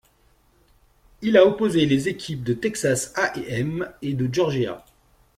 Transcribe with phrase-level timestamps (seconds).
[1.21, 4.83] Il a opposé les équipes de Texas A&M et de Georgia.